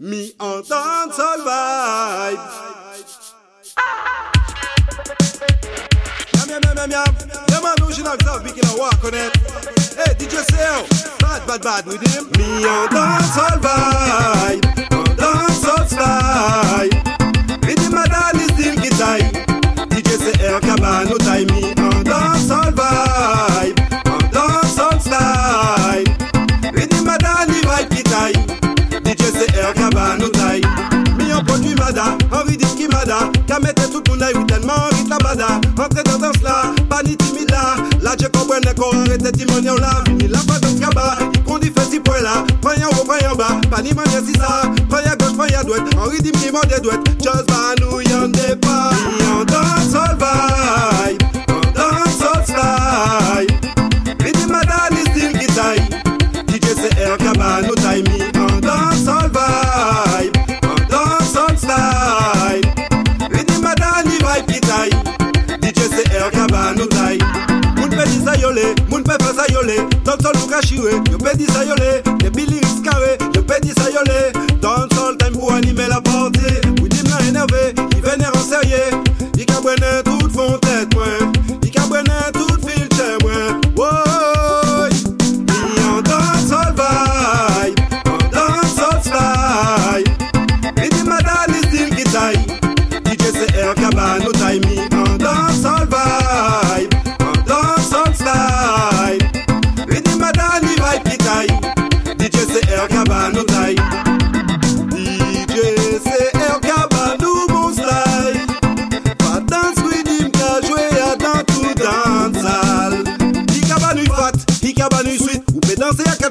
Me 0.00 0.32
en 0.38 0.62
dancehall 0.68 1.38
vibe. 1.38 2.40
Yam, 6.34 6.48
yam, 6.48 6.60
yam, 6.62 6.76
yam, 6.76 6.90
yam. 6.90 7.14
Yeah, 7.48 7.60
man, 7.60 7.74
who's 7.80 7.98
not 7.98 8.14
exhaust, 8.14 8.44
we 8.44 8.52
can 8.52 8.78
walk 8.78 9.02
on 9.02 9.14
it. 9.14 9.36
Hey, 9.96 10.14
DJ 10.14 10.44
Sale, 10.52 10.86
bad, 11.18 11.44
bad, 11.48 11.62
bad 11.62 11.86
with 11.86 12.00
him. 12.14 12.30
Me 12.38 12.64
en 12.64 12.88
dancehall 12.90 13.37
En 31.38 31.44
produit 31.44 31.74
Mada, 31.76 32.18
en 32.32 32.42
rythme 32.48 32.66
qui 32.76 32.88
Mada. 32.88 33.30
Qu'a 33.46 33.60
mette 33.60 33.80
tout 33.92 34.02
le 34.04 34.10
monde 34.10 34.22
aïe 34.24 34.46
tellement 34.48 34.88
rythme 34.90 35.10
la 35.10 35.18
bada. 35.18 35.46
Entrez 35.78 36.02
dans 36.02 36.24
un 36.24 36.32
cela, 36.32 36.62
pas 36.90 37.00
ni 37.04 37.16
timide 37.16 37.48
là 37.50 37.76
Là 38.02 38.16
je 38.20 38.26
comprends 38.26 38.58
qu'on 38.76 39.02
arrête 39.02 39.32
timonion 39.36 39.76
là 39.76 40.02
Fini. 40.04 40.26
La 40.26 40.38
pas 40.40 40.58
de 40.58 40.80
cabas, 40.80 41.18
il 41.32 41.44
conduit 41.44 41.70
fait 41.70 41.88
si 41.92 42.00
point 42.00 42.20
là. 42.22 42.44
Prends 42.60 42.70
en 42.70 42.90
haut, 42.90 43.32
en 43.32 43.36
bas, 43.36 43.60
pas 43.70 43.82
ni 43.82 43.92
manière 43.92 44.22
si 44.26 44.32
ça. 44.32 44.62
Prends 44.88 44.96
à 44.96 45.14
gauche, 45.14 45.36
prends 45.36 45.44
à 45.44 45.62
droite, 45.62 45.82
qui 46.20 46.50
m'en 46.50 46.60
des 46.62 46.80
douettes 46.80 47.06
Just 47.22 47.46
pas 47.46 47.74
nous 47.80 47.97
kachiwe, 70.48 70.90
yo 71.10 71.18
pe 71.18 71.36
di 71.36 71.46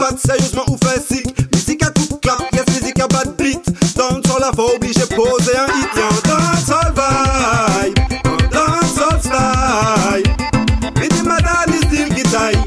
patte, 0.00 0.18
sérieusement 0.18 0.64
ou 0.68 0.76
classique. 0.76 1.28
Musique 1.54 1.82
à 1.84 1.90
tout 1.90 2.16
clap, 2.22 2.40
yes, 2.52 2.64
musique 2.68 2.98
à 3.00 3.06
bas 3.06 3.24
de 3.24 3.30
beat. 3.32 3.62
Dans 3.96 4.16
le 4.16 4.22
sol, 4.26 4.40
la 4.40 4.50
faut 4.56 4.74
obligé 4.74 5.00
de 5.00 5.14
poser 5.14 5.56
un 5.56 5.66
hit. 5.76 5.90
Y'a 5.94 6.06
un 6.08 6.20
dancehall 6.28 6.92
vibe, 6.96 7.98
un 8.24 8.38
dancehall 8.48 9.20
style. 9.20 10.32
Mais 10.96 11.08
des 11.08 11.22
madames, 11.22 11.68
ils 11.68 11.88
disent 11.88 12.14
qui 12.14 12.22
taille. 12.22 12.58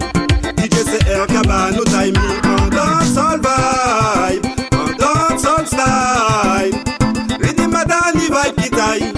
DJ 0.57 0.83
CR, 0.85 1.25
cabano, 1.27 1.83
time. 1.85 2.15
Un 2.43 2.69
dancehall 2.69 3.41
vibe, 3.41 4.45
un 4.73 4.91
dancehall 5.01 5.65
style. 5.65 6.77
Mais 7.41 7.53
des 7.53 7.67
madames, 7.67 8.15
ils 8.15 8.21
vibe 8.21 8.61
qui 8.61 8.69
taille. 8.69 9.13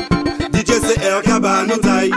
DJ 0.54 0.80
CR, 0.80 1.22
cabano, 1.24 1.78
time. 1.78 2.16